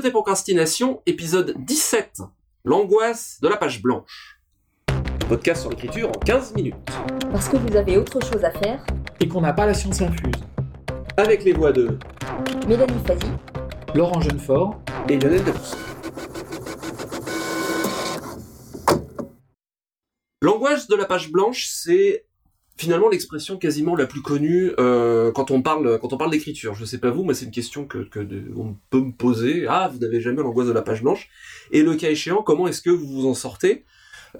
[0.00, 2.22] Côté Procrastination, épisode 17.
[2.64, 4.40] L'angoisse de la page blanche.
[5.28, 6.74] Podcast sur l'écriture en 15 minutes.
[7.30, 8.82] Parce que vous avez autre chose à faire.
[9.20, 10.32] Et qu'on n'a pas la science infuse.
[11.18, 11.98] Avec les voix de
[12.66, 13.30] Mélanie Fazi,
[13.94, 14.80] Laurent Jeunefort.
[15.10, 15.76] et Lionel Derousse.
[20.40, 22.24] L'angoisse de la page blanche, c'est
[22.76, 26.74] finalement l'expression quasiment la plus connue euh, quand on parle quand on parle d'écriture.
[26.74, 28.08] Je sais pas vous, mais c'est une question que,
[28.56, 29.66] on peut me poser.
[29.68, 31.28] Ah, vous n'avez jamais l'angoisse de la page blanche
[31.72, 33.84] Et le cas échéant, comment est-ce que vous vous en sortez?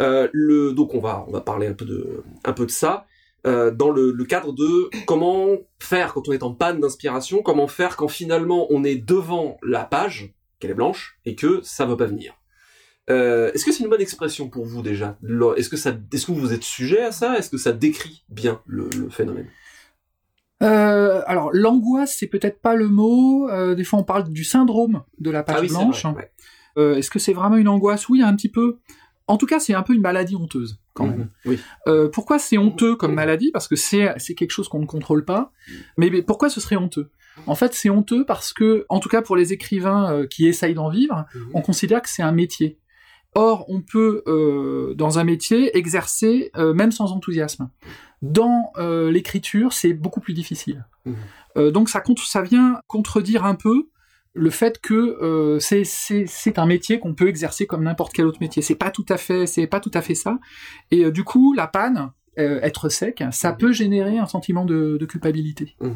[0.01, 3.07] Euh, le, Donc on va on va parler un peu de un peu de ça.
[3.47, 7.69] euh, dans le, le cadre de comment faire quand on est en panne d'inspiration, comment
[7.69, 11.97] faire quand finalement on est devant la page, qu'elle est blanche, et que ça va
[11.97, 12.35] pas venir.
[13.11, 15.19] Euh, est-ce que c'est une bonne expression pour vous déjà
[15.57, 17.37] Est-ce que ça, est-ce que vous êtes sujet à ça?
[17.37, 19.49] Est-ce que ça décrit bien le, le phénomène?
[20.63, 23.49] Euh, alors, l'angoisse, c'est peut-être pas le mot.
[23.49, 26.05] Euh, des fois, on parle du syndrome de la page Ah oui, blanche.
[26.05, 26.31] ouais.
[26.79, 28.09] Euh, Est-ce que c'est vraiment une angoisse?
[28.09, 28.79] Oui, un petit peu.
[29.27, 31.31] En tout cas, c'est un peu une maladie honteuse, quand même.
[31.47, 32.09] Mhm, Oui.
[32.13, 33.51] Pourquoi c'est honteux comme maladie?
[33.53, 35.53] Parce que c'est quelque chose qu'on ne contrôle pas.
[35.97, 37.11] Mais, mais pourquoi ce serait honteux?
[37.47, 40.91] En fait, c'est honteux parce que, en tout cas pour les écrivains qui essayent d'en
[40.91, 41.51] vivre, Mhm.
[41.55, 42.80] on considère que c'est un métier.
[43.35, 47.71] Or, on peut, euh, dans un métier, exercer euh, même sans enthousiasme.
[48.23, 50.85] Dans euh, l'écriture, c'est beaucoup plus difficile.
[51.57, 53.89] Euh, donc, ça, contre, ça vient contredire un peu
[54.35, 58.63] le fait que c'est un métier qu'on peut exercer comme n'importe quel autre métier.
[58.63, 60.39] C'est pas tout à fait c'est pas tout à fait ça.
[60.93, 63.57] Et du coup, la panne, être sec, ça Mhm.
[63.59, 65.75] peut générer un sentiment de, de culpabilité.
[65.81, 65.95] Mhm.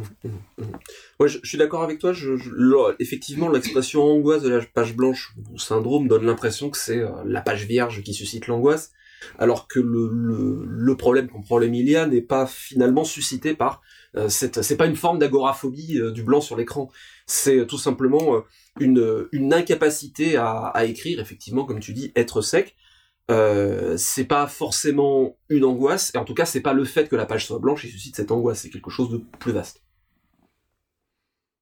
[1.21, 2.13] Ouais, je, suis d'accord avec toi.
[2.13, 6.99] Je, je- effectivement, l'expression angoisse de la page blanche ou syndrome donne l'impression que c'est
[6.99, 8.93] euh, la page vierge qui suscite l'angoisse,
[9.39, 13.55] alors que le, le, le problème, comme problème il y a, n'est pas finalement suscité
[13.55, 13.81] par
[14.17, 14.63] euh, cette.
[14.63, 16.91] C'est pas une forme d'agoraphobie euh, du blanc sur l'écran.
[17.27, 18.41] C'est tout simplement euh,
[18.81, 21.21] une, une incapacité à, à écrire.
[21.21, 22.77] Effectivement, comme tu dis, être sec.
[23.31, 27.17] Euh, c'est pas forcément une angoisse, et en tout cas, c'est pas le fait que
[27.17, 28.61] la page soit blanche qui suscite cette angoisse.
[28.63, 29.84] C'est quelque chose de plus vaste.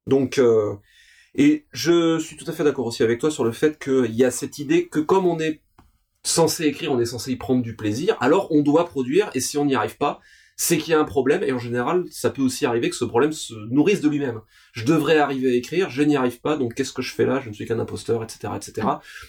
[0.07, 0.75] Donc, euh,
[1.35, 4.25] et je suis tout à fait d'accord aussi avec toi sur le fait qu'il y
[4.25, 5.63] a cette idée que comme on est
[6.25, 9.59] censé écrire, on est censé y prendre du plaisir, alors on doit produire, et si
[9.59, 10.21] on n'y arrive pas,
[10.63, 13.05] c'est qu'il y a un problème, et en général, ça peut aussi arriver que ce
[13.05, 14.43] problème se nourrisse de lui-même.
[14.71, 17.41] Je devrais arriver à écrire, je n'y arrive pas, donc qu'est-ce que je fais là?
[17.41, 18.87] Je ne suis qu'un imposteur, etc., etc.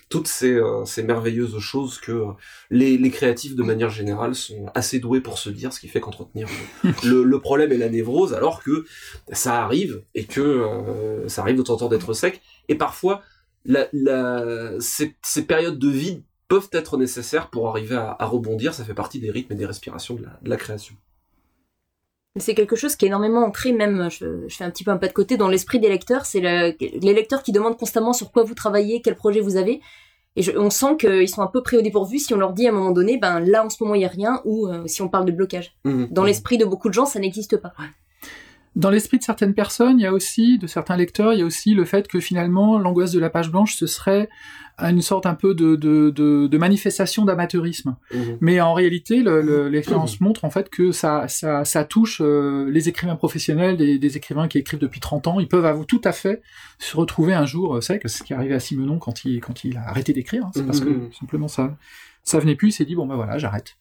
[0.09, 2.31] Toutes ces, euh, ces merveilleuses choses que euh,
[2.69, 5.99] les, les créatifs, de manière générale, sont assez doués pour se dire, ce qui fait
[5.99, 6.47] qu'entretenir
[7.03, 8.85] le, problème et la névrose, alors que
[9.31, 13.23] ça arrive, et que euh, ça arrive de temps en temps d'être sec, et parfois,
[13.65, 18.75] la, la, ces, ces périodes de vide peuvent être nécessaires pour arriver à, à rebondir,
[18.75, 20.95] ça fait partie des rythmes et des respirations de la, de la création.
[22.39, 24.97] C'est quelque chose qui est énormément ancré, même, je, je fais un petit peu un
[24.97, 26.25] pas de côté, dans l'esprit des lecteurs.
[26.25, 29.81] C'est le- les lecteurs qui demandent constamment sur quoi vous travaillez, quel projet vous avez.
[30.35, 32.65] Et je- on sent qu'ils sont un peu pris au dépourvu si on leur dit
[32.65, 34.87] à un moment donné, ben là en ce moment il y a rien, ou euh,
[34.87, 35.75] si on parle de blocage.
[36.09, 37.73] Dans l'esprit de beaucoup de gens, ça n'existe pas.
[38.75, 41.45] Dans l'esprit de certaines personnes, il y a aussi, de certains lecteurs, il y a
[41.45, 44.29] aussi le fait que finalement, l'angoisse de la page blanche, ce serait
[44.79, 47.95] une sorte un peu de, de, de, de manifestation d'amateurisme.
[48.11, 48.37] Mhm.
[48.41, 52.67] Mais en réalité, le- le- l'expérience montre en fait que ça, ça, ça touche euh,
[52.71, 55.39] les écrivains professionnels, des, des écrivains qui écrivent depuis 30 ans.
[55.39, 56.41] Ils peuvent avoir tout à fait
[56.79, 59.63] se retrouver un jour, euh, c'est ce qui est arrivé à Simenon quand il, quand
[59.63, 60.45] il a arrêté d'écrire.
[60.45, 60.51] hein.
[60.55, 61.09] C'est parce que Mhm.
[61.19, 61.77] simplement ça,
[62.23, 62.69] ça venait plus.
[62.69, 63.77] Il s'est dit bon ben voilà, j'arrête.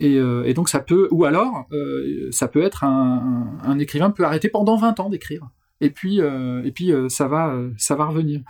[0.00, 3.78] Et, euh, et donc ça peut, ou alors euh, ça peut être un, un, un
[3.78, 5.48] écrivain peut arrêter pendant 20 ans d'écrire.
[5.80, 8.40] Et puis, euh, et puis euh, ça va, euh, ça va revenir.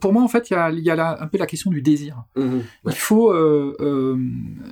[0.00, 2.24] Pour moi, en fait, il y a, y un peu la question du désir.
[2.36, 2.42] Ouais.
[2.86, 3.28] Il faut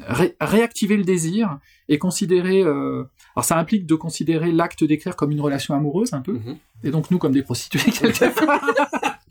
[0.09, 1.59] ré- réactiver le désir
[1.89, 2.62] et considérer.
[2.62, 3.07] alors,
[3.43, 6.57] ça implique de considérer l'acte d'écrire comme une relation amoureuse un peu, Mhm.
[6.83, 8.61] et donc nous comme des prostituées quelquefois.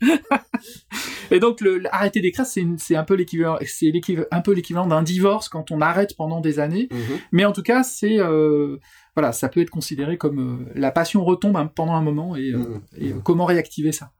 [1.30, 4.52] et donc, le, arrêter d'écrire, c'est une- c'est un peu l'équivalent, c'est l'équivalent- un peu
[4.52, 6.88] l'équivalent d'un divorce quand on arrête pendant des années.
[6.90, 7.18] Mhm.
[7.32, 8.76] Mais en tout cas, c'est euh,
[9.16, 12.58] voilà, ça peut être considéré comme euh, la passion retombe pendant un moment et, euh,
[12.58, 12.80] Mhm.
[12.98, 14.10] et, euh, comment réactiver ça?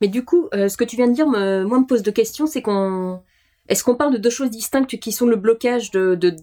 [0.00, 2.12] Mais du coup, euh, ce que tu viens de dire, me, moi, me pose deux
[2.12, 2.46] questions.
[2.46, 3.22] C'est qu'on,
[3.68, 6.34] est-ce qu'on parle de deux choses distinctes qui sont le blocage de, de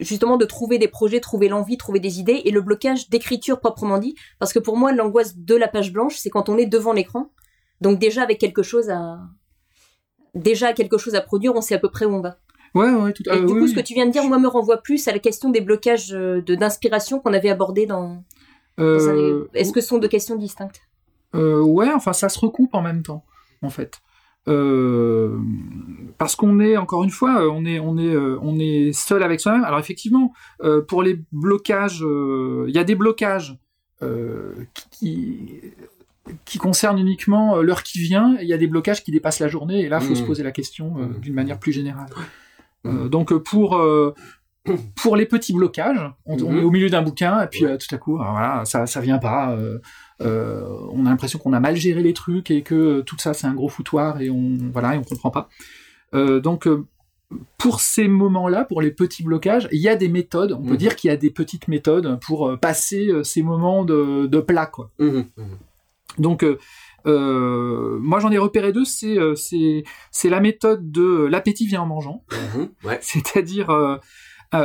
[0.00, 3.98] justement de trouver des projets, trouver l'envie, trouver des idées, et le blocage d'écriture proprement
[3.98, 4.14] dit?
[4.38, 7.30] Parce que pour moi, l'angoisse de la page blanche, c'est quand on est devant l'écran,
[7.80, 9.18] donc déjà avec quelque chose à,
[10.34, 12.36] déjà quelque chose à produire, on sait à peu près où on va.
[12.74, 14.48] Ouais, ouais, tout à du oui, coup, ce que tu viens de dire, moi, me
[14.48, 18.22] renvoie plus à la question des blocages euh, de d'inspiration qu'on avait abordé dans.
[18.76, 20.80] dans un- Euh, Est-ce que ce sont deux questions distinctes?
[21.34, 23.24] Euh, ouais, enfin, ça se recoupe en même temps,
[23.62, 24.00] en fait.
[24.48, 25.38] Euh,
[26.18, 29.64] parce qu'on est encore une fois, on est on est on est seul avec soi-même.
[29.64, 30.32] Alors effectivement,
[30.86, 33.58] pour les blocages, il y a des blocages
[34.92, 35.60] qui
[36.44, 38.36] qui concernent uniquement l'heure qui vient.
[38.40, 40.16] Il y a des blocages qui dépassent la journée, et là, il faut Mmh.
[40.16, 41.20] se poser la question euh, Mmh.
[41.20, 42.08] d'une manière plus générale.
[42.84, 42.88] Mmh.
[42.88, 44.14] Euh, donc pour euh,
[44.96, 47.72] pour les petits blocages, on, on est au milieu d'un bouquin et puis Ouais.
[47.72, 49.52] euh, tout à coup, voilà, ça ça vient pas.
[49.52, 49.78] euh,
[50.22, 50.62] euh,
[50.92, 53.46] on a l'impression qu'on a mal géré les trucs et que euh, tout ça c'est
[53.46, 55.48] un gros foutoir et on voilà et on comprend pas.
[56.14, 56.84] Euh, donc euh,
[57.58, 60.52] pour ces moments-là, pour les petits blocages, il y a des méthodes.
[60.52, 63.84] On peut dire qu'il y a des petites méthodes pour euh, passer euh, ces moments
[63.84, 64.90] de, de plat, quoi.
[66.18, 66.58] Donc, euh,
[67.06, 68.84] euh, moi j'en ai repéré deux.
[68.84, 72.98] C'est euh, c'est c'est la méthode de l'appétit vient en mangeant, Mhm, ouais.
[73.02, 73.96] c'est-à-dire euh,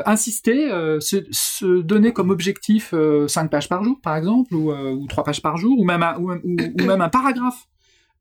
[0.06, 4.72] insister, euh, se, se donner comme objectif euh, cinq pages par jour, par exemple, ou,
[4.72, 7.68] ou trois pages par jour, ou même un, ou, même- ou- ou même un paragraphe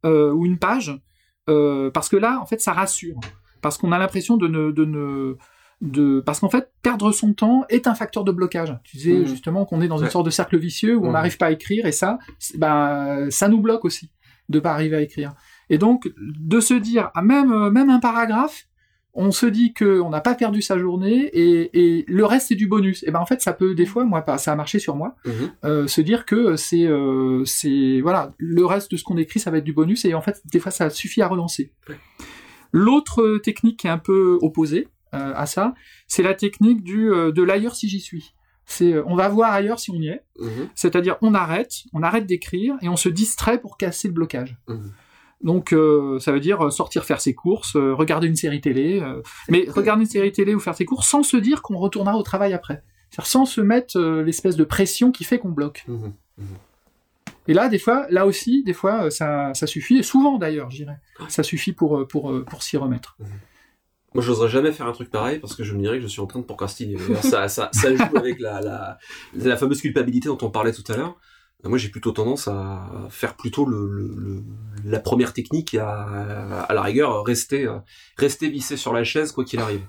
[0.05, 0.99] ou une page,
[1.47, 3.21] parce que là, en fait, ça rassure,
[3.61, 5.37] parce qu'on a l'impression de ne, de ne
[5.81, 8.77] de parce qu'en fait perdre son temps est un facteur de blocage.
[8.85, 9.27] Tu disais Mhm.
[9.27, 11.13] justement qu'on est dans une sorte de cercle vicieux où on Mhm.
[11.13, 12.19] n'arrive pas à écrire et ça
[12.59, 14.11] ben ça nous bloque aussi
[14.49, 15.33] de pas arriver à écrire.
[15.71, 18.67] Et donc de se dire ah, même euh, même un paragraphe
[19.13, 22.55] on se dit que on n'a pas perdu sa journée et, et le reste c'est
[22.55, 23.03] du bonus.
[23.05, 25.33] Et ben en fait ça peut des fois moi ça a marché sur moi Mhm.
[25.65, 29.51] euh, se dire que c'est euh, c'est voilà le reste de ce qu'on écrit ça
[29.51, 31.73] va être du bonus et en fait des fois ça suffit à relancer.
[31.89, 31.97] Ouais.
[32.73, 35.75] L'autre technique qui est un peu opposée euh, à ça,
[36.07, 38.35] c'est la technique du euh, de l'ailleurs si j'y suis.
[38.67, 40.69] C'est euh, on va voir ailleurs si on y est, Mhm.
[40.75, 44.57] c'est-à-dire on arrête, on arrête d'écrire et on se distrait pour casser le blocage.
[44.69, 44.93] Mhm.
[45.43, 49.01] Donc euh, ça veut dire euh, sortir faire ses courses, euh, regarder une série télé,
[49.01, 52.17] euh, mais regarder une série télé ou faire ses courses sans se dire qu'on retournera
[52.17, 52.83] au travail après.
[53.11, 55.85] C'est-à-dire sans se mettre euh, l'espèce de pression qui fait qu'on bloque.
[55.89, 56.13] Mhm.
[57.49, 60.71] Et là, des fois, là aussi, des fois, euh, ça, ça suffit, et souvent d'ailleurs,
[60.71, 60.99] je dirais,
[61.29, 63.17] ça suffit pour, euh, pour, euh, pour s'y remettre.
[64.15, 66.21] Moi, j'oserais jamais faire un truc pareil parce que je me dirais que je suis
[66.21, 66.97] en train de procrastiner.
[67.23, 68.99] Ça, ça, ça joue avec la, la,
[69.35, 71.17] la fameuse culpabilité dont on parlait tout à l'heure.
[71.63, 74.43] Moi, j'ai plutôt tendance à faire plutôt le, le, le-
[74.85, 77.77] la première technique et à, à la rigueur, rester, euh,
[78.17, 79.83] rester vissé sur la chaise quoi qu'il arrive.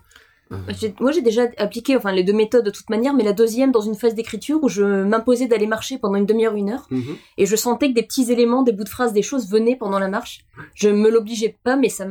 [0.52, 0.58] Euh,
[1.00, 3.80] Moi, j'ai déjà appliqué enfin les deux méthodes de toute manière, mais la deuxième dans
[3.80, 7.16] une phase d'écriture où je m'imposais d'aller marcher pendant une demi-heure, une heure, mhm.
[7.38, 9.98] et je sentais que des petits éléments, des bouts de phrases, des choses venaient pendant
[9.98, 10.42] la marche.
[10.76, 12.06] Je me l'obligeais pas, mais ça,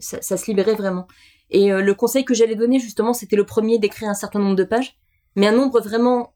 [0.00, 1.08] ça se libérait vraiment.
[1.50, 4.56] Et euh, le conseil que j'allais donner justement, c'était le premier d'écrire un certain nombre
[4.56, 4.96] de pages,
[5.36, 6.34] mais un nombre vraiment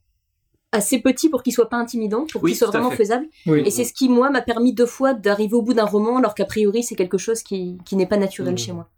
[0.75, 3.27] assez petit pour qu'il soit pas intimidant, pour Oui, qu'il soit vraiment faisable.
[3.47, 3.63] Oui.
[3.67, 6.35] Et c'est ce qui, moi, m'a permis deux fois d'arriver au bout d'un roman, alors
[6.35, 8.59] qu'a priori, c'est quelque chose qui, qui n'est pas naturel Mhm.
[8.59, 8.89] chez moi.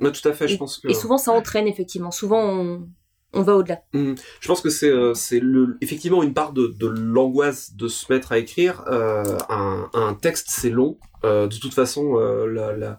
[0.00, 0.46] Ouais, tout à fait.
[0.46, 2.12] Je Et- pense que Et souvent, ça entraîne, effectivement.
[2.12, 2.86] Souvent, on,
[3.32, 3.82] on va au-delà.
[3.92, 4.14] Mhm.
[4.40, 8.12] Je pense que c'est euh, c'est le effectivement une part de, de l'angoisse de se
[8.12, 10.96] mettre à écrire euh, un, un texte c'est long
[11.26, 12.94] Euh, de toute façon euh,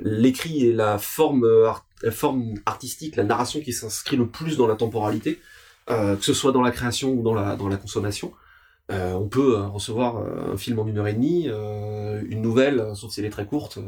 [0.00, 4.66] l'écrit la forme euh, art- la forme artistique la narration qui s'inscrit le plus dans
[4.66, 5.32] la temporalité
[5.90, 8.32] euh, que ce soit dans la création ou dans la dans la consommation
[9.22, 10.10] on peut recevoir
[10.52, 11.46] un film en une heure et demie
[12.34, 13.78] une nouvelle sauf si elle est très courte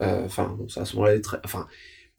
[0.00, 1.14] enfin bon, ça à ce moment-là
[1.44, 1.66] enfin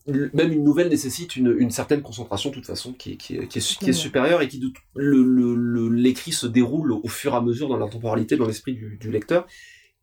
[0.07, 3.47] même une nouvelle nécessite une, une certaine concentration de toute façon qui est, qui est,
[3.47, 3.93] qui est, qui est Ouais.
[3.93, 7.67] supérieure et qui de- le le- le- l'écrit se déroule au fur et à mesure
[7.69, 9.45] dans la temporalité dans l'esprit du, du lecteur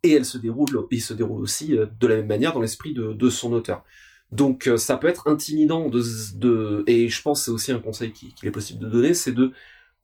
[0.02, 3.30] et elle se déroule se déroule aussi euh, de la même manière dans l'esprit de,
[3.30, 3.84] son auteur.
[4.30, 8.34] Donc euh, ça peut être intimidant de, et je pense c'est aussi un conseil qui-
[8.34, 9.52] qu'il est possible de donner c'est de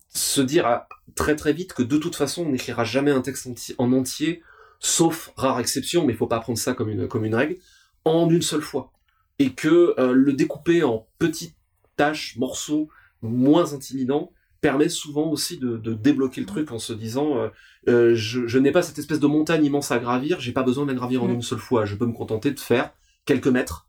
[0.08, 3.49] se dire à- très très vite que de toute façon on n'écrira jamais un texte
[3.79, 4.43] en entier
[4.81, 7.56] sauf rare exception mais il faut pas prendre ça comme une comme une règle
[8.04, 8.92] en une seule fois.
[9.38, 11.57] Et que euh, le découper en petites
[11.97, 12.88] tâches, morceaux
[13.23, 14.33] moins intimidants
[14.68, 17.49] permet souvent aussi de, de débloquer le truc en se disant euh,
[17.88, 20.85] euh, je, je n'ai pas cette espèce de montagne immense à gravir, j'ai pas besoin
[20.87, 21.35] de la gravir en Mm.
[21.35, 22.87] une seule fois, je peux me contenter de faire
[23.26, 23.87] quelques mètres.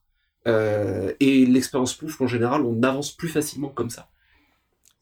[0.47, 4.09] Euh, et l'expérience prouve qu'en général on avance plus facilement comme ça.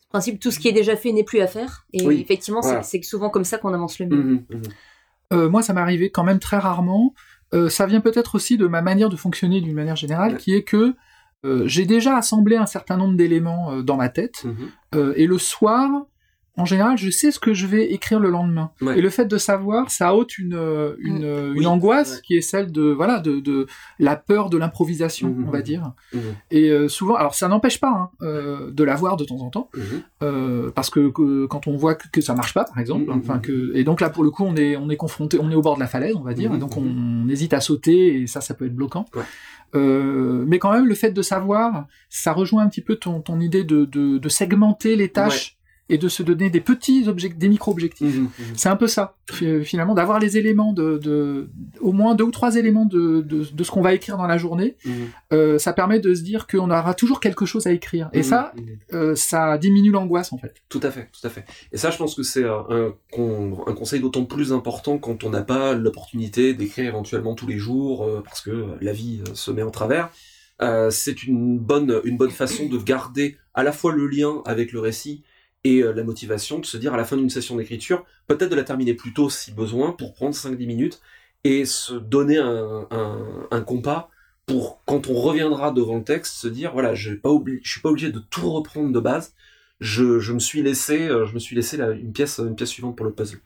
[0.09, 1.87] En principe, tout ce qui est déjà fait n'est plus à faire.
[1.91, 2.83] Et Oui, effectivement, c'est- voilà.
[2.83, 4.15] c'est souvent comme ça qu'on avance le mieux.
[4.23, 4.61] Mhm, mhm.
[5.33, 7.15] Euh, moi, ça m'est arrivé quand même très rarement.
[7.55, 10.37] Euh, ça vient peut-être aussi de ma manière de fonctionner d'une manière générale, Ouais.
[10.37, 10.93] qui est que
[11.45, 14.55] euh, j'ai déjà assemblé un certain nombre d'éléments euh, dans ma tête, Mhm.
[14.95, 15.89] euh, et le soir,
[16.55, 18.69] en général, je sais ce que je vais écrire le lendemain.
[18.79, 18.99] Ouais.
[18.99, 22.21] Et le fait de savoir, ça ôte une euh, une, une Oui, angoisse ouais.
[22.23, 23.65] qui est celle de voilà de, de
[23.97, 25.45] la peur de l'improvisation, Mhm.
[25.47, 25.93] on va dire.
[26.13, 26.21] Mhm.
[26.51, 29.71] Et euh, souvent, alors ça n'empêche pas hein, euh, de l'avoir de temps en temps,
[30.21, 33.39] euh, parce que, que quand on voit que, que ça marche pas, par exemple, enfin
[33.39, 35.61] que et donc là pour le coup on est on est confronté, on est au
[35.63, 38.27] bord de la falaise, on va dire, et donc on, on hésite à sauter et
[38.27, 39.05] ça ça peut être bloquant.
[39.15, 39.23] Ouais.
[39.75, 43.63] Euh, mais quand même le fait de savoir, ça rejoint un petit peu ton idée
[43.63, 45.57] de, de segmenter les tâches
[45.89, 48.15] et de se donner des petits objectifs, des micro-objectifs.
[48.15, 48.29] Mhm, mhm.
[48.55, 51.49] C'est un peu ça, fi- finalement, d'avoir les éléments de, de,
[51.81, 54.37] au moins deux ou trois éléments de, de, de ce qu'on va écrire dans la
[54.37, 54.77] journée.
[54.85, 54.93] Mhm.
[55.33, 58.09] Euh, ça permet de se dire qu'on aura toujours quelque chose à écrire.
[58.13, 58.53] Et ça,
[58.93, 60.53] euh, ça diminue l'angoisse en fait.
[60.69, 61.43] Tout à fait, tout à fait.
[61.73, 65.25] Et ça, je pense que c'est un, un con- un conseil d'autant plus important quand
[65.25, 69.51] on n'a pas l'opportunité d'écrire éventuellement tous les jours, euh, parce que la vie se
[69.51, 70.09] met en travers.
[70.91, 74.79] C'est une bonne, une bonne façon de garder à la fois le lien avec le
[74.79, 75.21] récit
[75.63, 78.55] et euh, la motivation, de se dire à la fin d'une session d'écriture, peut-être de
[78.55, 81.01] la terminer plus tôt si besoin, pour prendre 5-10 minutes,
[81.43, 82.87] et se donner un,
[83.51, 84.09] un, compas
[84.45, 88.11] pour, quand on reviendra devant le texte, se dire, voilà, je je suis pas obligé
[88.11, 89.33] de tout reprendre de base,
[89.79, 92.69] je, je me suis laissé, euh, je me suis laissé la- une pièce, une pièce
[92.69, 93.39] suivante pour le puzzle.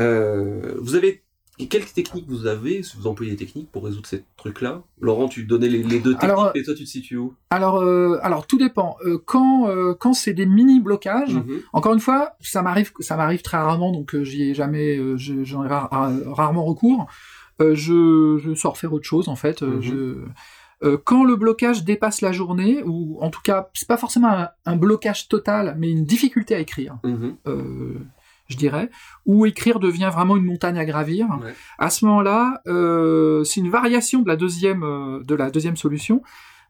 [0.00, 1.24] Euh, vous avez
[1.66, 4.82] quelles techniques vous avez Si vous employez des techniques pour résoudre ces trucs-là?
[5.00, 7.34] Laurent, tu donnais les, les deux techniques, Alors, et toi tu te situes où?
[7.50, 8.96] Alors, euh, alors tout dépend.
[9.04, 11.60] Euh, quand euh, quand c'est des mini blocages, Mhm.
[11.72, 15.16] encore une fois, ça m'arrive ça m'arrive très rarement, donc euh, j'y ai jamais, euh,
[15.16, 17.06] je- j'en ai ra- ra- rarement recours.
[17.60, 19.62] Euh, je je sors faire autre chose en fait.
[19.62, 19.82] Euh, Mhm.
[19.82, 20.16] je
[20.84, 24.48] euh, quand le blocage dépasse la journée, ou en tout cas, c'est pas forcément un,
[24.64, 27.34] un blocage total, mais une difficulté à écrire, Mhm.
[27.48, 27.94] euh,
[28.48, 28.90] je dirais,
[29.26, 31.26] où écrire devient vraiment une montagne à gravir.
[31.42, 31.54] Ouais.
[31.78, 36.22] À ce moment-là, euh, c'est une variation de la deuxième euh, de la deuxième solution,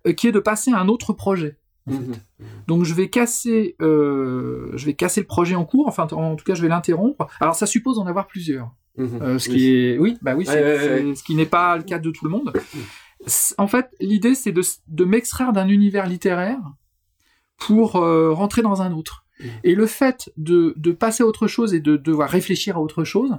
[0.07, 1.57] euh, qui est de passer à un autre projet.
[1.87, 2.17] Mhm.
[2.67, 5.87] Donc je vais casser, je vais casser le projet en cours.
[5.89, 7.27] Enfin, en tout cas, je vais l'interrompre.
[7.41, 8.73] Alors ça suppose d'en avoir plusieurs.
[8.99, 9.39] Mhm.
[9.39, 9.57] Ce Oui.
[9.57, 12.25] qui est, oui, bah oui, Ouais, ouais, ce qui n'est pas le cas de tout
[12.25, 12.53] le monde.
[13.57, 16.59] En fait, l'idée c'est de, de m'extraire d'un univers littéraire
[17.57, 19.25] pour rentrer dans un autre.
[19.41, 19.51] Mhm.
[19.65, 23.05] Et le fait de, de passer à autre chose et de devoir réfléchir à autre
[23.05, 23.33] chose,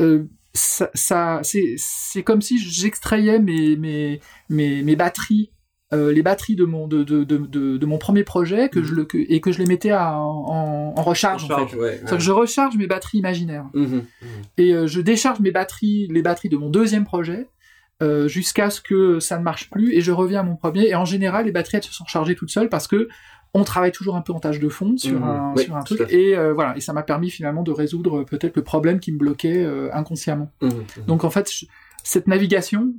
[0.00, 5.50] euh, ça, ça c'est, comme si j'extrayais mes, mes, mes, mes batteries,
[5.92, 8.94] euh, les batteries de mon, de, de, de, de, de mon premier projet que je
[8.94, 11.48] le, que- et que je les mettais à- en, en recharge.
[11.50, 11.76] en fait.
[11.76, 13.84] ouais, que je recharge mes batteries imaginaires Mhm.
[13.84, 14.04] Mhm.
[14.58, 17.48] et euh, je décharge mes batteries, les batteries de mon deuxième projet,
[18.26, 20.86] jusqu'à ce que ça ne marche plus et je reviens à mon premier.
[20.88, 23.08] Et en général, les batteries elles se sont chargées toutes seules parce que
[23.56, 25.24] on travaille toujours un peu en tâche de fond sur Mhm.
[25.24, 27.72] un Oui, sur un tout truc et euh, voilà et ça m'a permis finalement de
[27.72, 30.50] résoudre euh, peut-être le problème qui me bloquait euh, inconsciemment.
[30.62, 30.70] Mhm.
[31.08, 31.66] Donc en fait je-
[32.04, 32.92] cette navigation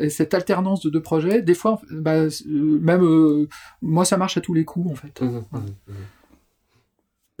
[0.00, 3.46] et cette alternance de deux projets, des fois, bah, euh, même euh,
[3.82, 5.20] moi, ça marche à tous les coups en fait.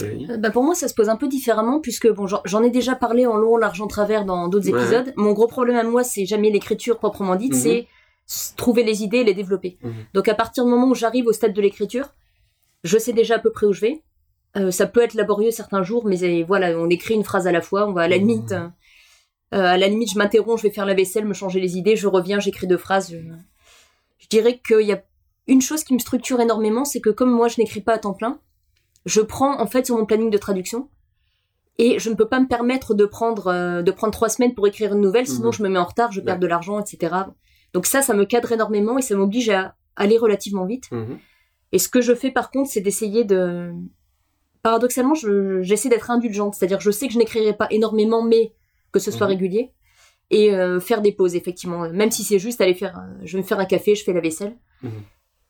[0.00, 2.70] Valérie Euh, Bah pour moi, ça se pose un peu différemment puisque bon, j'en- ai
[2.70, 4.80] déjà parlé en long, large, en travers dans d'autres Ouais.
[4.80, 5.12] épisodes.
[5.16, 7.86] Mon gros problème à moi, c'est jamais l'écriture proprement dite, c'est
[8.56, 9.78] trouver les idées et les développer.
[10.12, 12.08] Donc à partir du moment où j'arrive au stade de l'écriture,
[12.84, 14.02] je sais déjà à peu près où je vais.
[14.56, 17.60] Euh, ça peut être laborieux certains jours, mais voilà, on écrit une phrase à la
[17.60, 17.88] fois.
[17.88, 18.26] On va à la Mhm.
[18.28, 18.68] limite, euh,
[19.50, 22.06] à la limite, je m'interromps, je vais faire la vaisselle, me changer les idées, je
[22.06, 23.10] reviens, j'écris deux phrases.
[23.10, 23.18] Je,
[24.18, 25.02] je dirais qu'il y a
[25.46, 28.14] une chose qui me structure énormément, c'est que comme moi, je n'écris pas à temps
[28.14, 28.38] plein,
[29.06, 30.88] je prends en fait sur mon planning de traduction
[31.78, 34.66] et je ne peux pas me permettre de prendre euh, de prendre trois semaines pour
[34.66, 35.52] écrire une nouvelle, sinon Mhm.
[35.52, 37.14] je me mets en retard, je perds de l'argent, etc.
[37.74, 40.90] Donc ça, ça me cadre énormément et ça m'oblige à aller relativement vite.
[40.92, 41.18] Mhm.
[41.74, 43.70] Et ce que je fais par contre, c'est d'essayer de...
[44.62, 48.54] Paradoxalement, je- j'essaie d'être indulgente, c'est-à-dire je sais que je n'écrirai pas énormément, mais
[48.92, 49.32] que ce soit Mhm.
[49.32, 49.72] régulier.
[50.30, 51.86] Et euh, faire des pauses, effectivement.
[51.90, 52.96] Même si c'est juste aller faire...
[52.98, 54.56] euh, je vais me faire un café, je fais la vaisselle.
[54.82, 54.90] Mhm.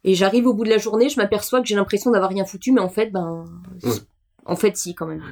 [0.02, 2.72] Et j'arrive au bout de la journée, je m'aperçois que j'ai l'impression d'avoir rien foutu,
[2.72, 3.44] mais en fait, ben...
[4.46, 5.22] En fait, si, quand même.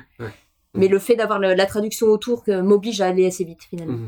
[0.74, 3.98] Mais le fait d'avoir la, la traduction autour m'oblige à aller assez vite, finalement.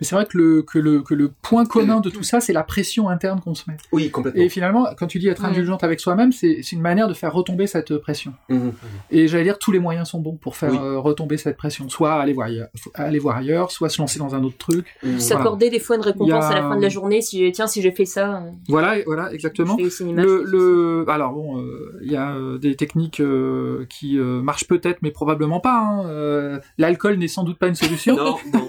[0.00, 2.52] Mais c'est vrai que le, que, le, que le point commun de tout ça, c'est
[2.52, 3.76] la pression interne qu'on se met.
[3.92, 4.40] Oui, complètement.
[4.42, 5.48] Et finalement, quand tu dis être Ouais.
[5.48, 8.32] indulgente avec soi-même, c'est une manière de faire retomber cette pression.
[8.48, 8.72] Mhm.
[9.10, 10.78] Et j'allais dire, tous les moyens sont bons pour faire Oui.
[10.80, 11.88] euh, retomber cette pression.
[11.88, 14.86] Soit aller voir, ailleurs, aller voir ailleurs, soit se lancer dans un autre truc.
[15.02, 15.18] Mhm.
[15.18, 17.82] S'accorder des fois une récompense a- à la fin de la journée, si tiens, si
[17.82, 19.76] j'ai fait ça, euh, Voilà, voilà, exactement.
[19.76, 20.24] je fais aussi une image.
[20.26, 24.66] Le, le, alors bon, euh, il y a euh, des techniques euh, qui euh, marchent
[24.68, 25.76] peut-être, mais probablement pas.
[25.78, 26.06] hein.
[26.06, 28.16] Euh, L'alcool n'est sans doute pas une solution.
[28.16, 28.67] Non, non.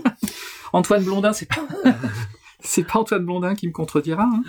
[0.74, 1.62] Antoine Blondin, c'est pas,
[2.60, 4.24] c'est pas Antoine Blondin qui me contredira.
[4.24, 4.44] Hein.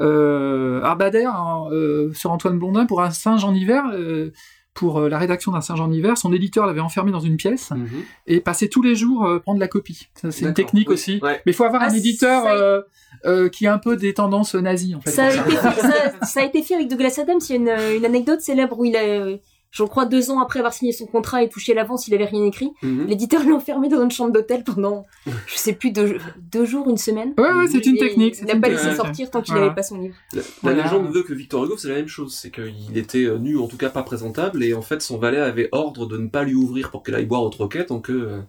[0.00, 4.32] Euh, Arbader, hein, euh, sur Antoine Blondin, pour un singe en hiver, euh,
[4.74, 7.72] pour euh, la rédaction d'un singe en hiver, son éditeur l'avait enfermé dans une pièce
[7.72, 7.88] Mhm.
[8.28, 10.06] et passait tous les jours euh, prendre la copie.
[10.14, 10.94] C'est une technique oui.
[10.94, 11.18] aussi.
[11.20, 11.42] Ouais.
[11.44, 12.82] Mais il faut avoir Ah, un éditeur euh,
[13.26, 15.10] euh, qui a un peu des tendances nazies, en fait.
[15.10, 15.74] Ça a, été, ça,
[16.22, 17.40] ça a été fait avec Douglas Adams.
[17.48, 17.56] Il y a
[17.92, 19.36] une, une anecdote célèbre où il a, euh,
[19.70, 22.44] je crois, deux ans après avoir signé son contrat et touché l'avance, il avait rien
[22.44, 22.70] écrit.
[22.82, 23.06] Mhm.
[23.06, 26.18] L'éditeur l'a enfermé dans une chambre d'hôtel pendant, je sais plus, deux,
[26.52, 27.34] deux jours, une semaine.
[27.36, 28.36] Ouais, ouais, c'est une technique.
[28.40, 29.66] Il n'a pas laissé sortir tant qu'il Voilà.
[29.66, 30.14] n'avait pas son livre.
[30.62, 33.58] La, légende veut que Victor Hugo c'est la même chose, c'est qu'il était euh, nu,
[33.58, 36.44] en tout cas pas présentable, et en fait son valet avait ordre de ne pas
[36.44, 38.40] lui ouvrir pour qu'elle aille boire au troquet tant que euh,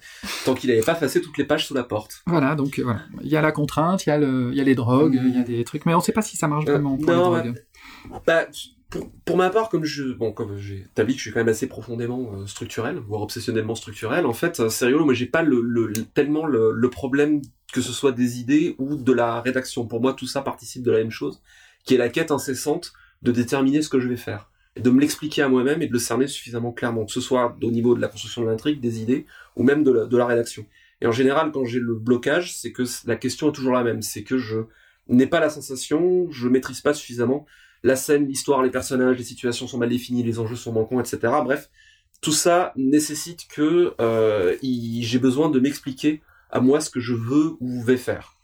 [0.45, 2.21] tant qu'il n'avait pas effacé toutes les pages sous la porte.
[2.27, 3.01] Voilà, donc euh, voilà.
[3.21, 5.35] Il y a la contrainte, il y a, le, il y a les drogues, il
[5.35, 7.05] y a des trucs, mais on ne sait pas si ça marche Euh, vraiment pour
[7.07, 7.63] non, les drogues.
[8.25, 8.45] Bah,
[8.89, 11.49] pour, pour ma part, comme je, bon, comme j'ai établi que je suis quand même
[11.49, 15.61] assez profondément euh, structurel, voire obsessionnellement structurel, en fait, euh, rigolo, moi j'ai pas le,
[15.61, 17.41] le, tellement le, le, problème
[17.71, 19.85] que ce soit des idées ou de la rédaction.
[19.85, 21.41] Pour moi, tout ça participe de la même chose,
[21.83, 25.43] qui est la quête incessante de déterminer ce que je vais faire, de me l'expliquer
[25.43, 28.07] à moi-même et de le cerner suffisamment clairement, que ce soit au niveau de la
[28.07, 30.65] construction de l'intrigue, des idées, ou même de la, de la rédaction.
[31.01, 34.01] Et en général, quand j'ai le blocage, c'est que la question est toujours la même,
[34.01, 34.61] c'est que je
[35.07, 37.45] n'ai pas la sensation, je maîtrise pas suffisamment
[37.83, 41.19] la scène, l'histoire, les personnages, les situations sont mal définies, les enjeux sont manquants, etc.
[41.43, 41.69] Bref,
[42.21, 47.55] tout ça nécessite que euh, j'ai besoin de m'expliquer à moi ce que je veux
[47.59, 48.37] ou vais faire.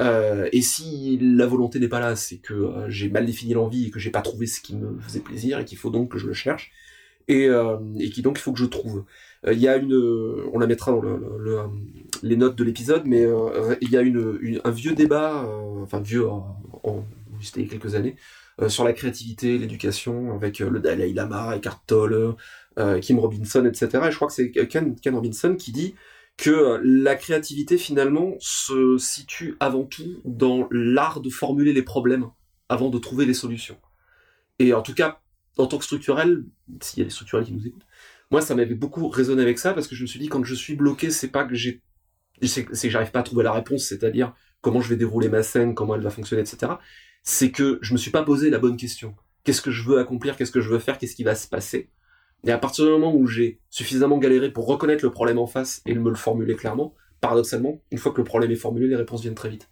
[0.00, 3.86] Euh, et si la volonté n'est pas là, c'est que euh, j'ai mal défini l'envie
[3.86, 6.18] et que j'ai pas trouvé ce qui me faisait plaisir et qu'il faut donc que
[6.18, 6.72] je le cherche
[7.28, 7.48] et,
[8.00, 9.04] et qui donc il faut que je trouve.
[9.46, 9.94] Il y a une,
[10.52, 11.60] on la mettra dans le, le,
[12.24, 13.24] les notes de l'épisode, mais
[13.80, 15.48] il y a une, un vieux débat,
[15.80, 17.04] enfin vieux, en, en,
[17.56, 18.16] il y a quelques années,
[18.68, 22.34] sur la créativité, l'éducation, avec euh, le Dalai Lama, Eckhart Tolle,
[22.78, 23.88] euh, Kim Robinson, etc.
[24.06, 25.94] Et je crois que c'est Ken, Ken Robinson qui dit
[26.36, 32.26] que la créativité finalement se situe avant tout dans l'art de formuler les problèmes
[32.68, 33.78] avant de trouver les solutions.
[34.58, 35.20] Et en tout cas,
[35.58, 36.44] en tant que structurel,
[36.80, 37.86] s'il y a des structurels qui nous écoutent,
[38.30, 40.54] moi ça m'avait beaucoup résonné avec ça parce que je me suis dit quand je
[40.54, 41.82] suis bloqué, c'est pas que j'ai
[42.44, 45.74] c'est que j'arrive pas à trouver la réponse, c'est-à-dire comment je vais dérouler ma scène,
[45.74, 46.72] comment elle va fonctionner, etc
[47.22, 49.14] c'est que je me suis pas posé la bonne question.
[49.44, 50.36] Qu'est-ce que je veux accomplir?
[50.36, 50.98] Qu'est-ce que je veux faire?
[50.98, 51.90] Qu'est-ce qui va se passer?
[52.44, 55.80] Et à partir du moment où j'ai suffisamment galéré pour reconnaître le problème en face
[55.86, 59.22] et me le formuler clairement, paradoxalement, une fois que le problème est formulé, les réponses
[59.22, 59.68] viennent très vite.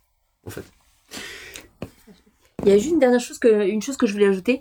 [0.47, 0.65] En fait.
[2.65, 4.61] Il y a juste une dernière chose que, une chose que je voulais ajouter.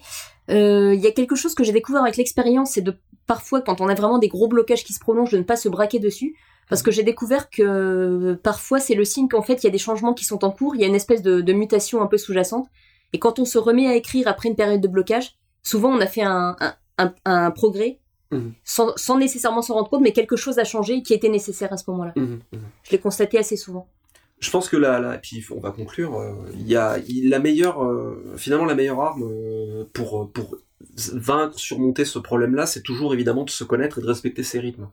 [0.49, 2.95] Euh, il y a quelque chose que j'ai découvert avec l'expérience, c'est de
[3.27, 5.69] parfois, quand on a vraiment des gros blocages qui se prolongent, de ne pas se
[5.69, 6.35] braquer dessus.
[6.69, 9.71] Parce que j'ai découvert que euh, parfois c'est le signe qu'en fait il y a
[9.71, 12.07] des changements qui sont en cours, il y a une espèce de, de mutation un
[12.07, 12.67] peu sous-jacente.
[13.11, 16.05] Et quand on se remet à écrire après une période de blocage, souvent on a
[16.05, 16.55] fait un,
[16.99, 17.99] un, un, progrès
[18.31, 18.49] mmh.
[18.63, 21.77] sans, sans, nécessairement s'en rendre compte, mais quelque chose a changé qui était nécessaire à
[21.77, 22.13] ce moment-là.
[22.15, 22.57] Mmh, mmh.
[22.83, 23.87] Je l'ai constaté assez souvent.
[24.39, 26.19] Je pense que là, là, et puis on va conclure.
[26.19, 29.25] Euh, il y a la meilleure, euh, finalement la meilleure arme
[29.91, 30.55] pour pour
[31.13, 34.87] vaincre, surmonter ce problème-là, c'est toujours évidemment de se connaître et de respecter ses rythmes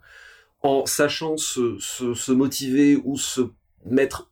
[0.62, 3.42] en sachant se, se, se, motiver ou se
[3.84, 4.30] mettre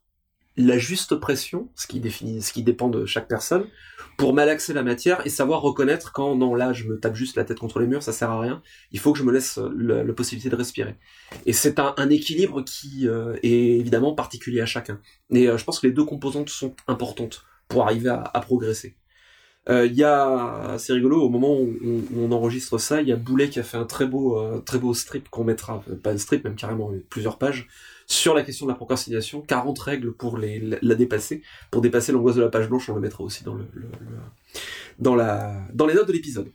[0.57, 3.67] la juste pression, ce qui définit, ce qui dépend de chaque personne,
[4.17, 7.45] pour malaxer la matière et savoir reconnaître quand non là je me tape juste la
[7.45, 8.63] tête contre les murs, ça sert à rien.
[8.93, 10.97] Il faut que je me laisse la, possibilité de respirer.
[11.47, 15.01] Et c'est un, un, équilibre qui euh, est évidemment particulier à chacun.
[15.31, 18.97] Et euh, je pense que les deux composantes sont importantes pour arriver à, à progresser.
[19.71, 21.75] Euh, il y a, c'est rigolo, au moment où
[22.17, 24.79] on, enregistre ça, il y a Boulet qui a fait un très beau, euh, très
[24.79, 27.67] beau strip qu'on mettra, pas un strip, même carrément plusieurs pages,
[28.07, 32.37] sur la question de la procrastination, 40 règles pour les, la, dépasser, pour dépasser l'angoisse
[32.37, 33.65] de la page blanche, on le mettra aussi dans le,
[34.99, 36.51] dans la, dans les notes de l'épisode.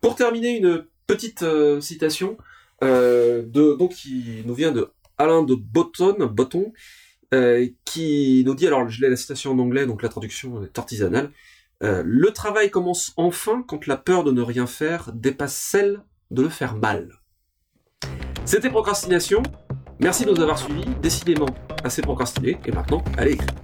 [0.00, 2.38] Pour terminer, une petite euh, citation
[2.82, 4.88] de, donc qui nous vient de
[5.18, 6.72] Alain de Botton, Botton,
[7.84, 11.30] qui nous dit, alors je l'ai la citation en anglais, donc la traduction est artisanale,
[11.82, 16.42] euh, le travail commence enfin quand la peur de ne rien faire dépasse celle de
[16.42, 17.10] le faire mal.
[18.44, 19.42] C'était Procrastination.
[20.00, 20.86] Merci de nous avoir suivis.
[21.02, 21.48] Décidément
[21.84, 22.58] assez procrastiné.
[22.64, 23.54] Et maintenant, allez écrire.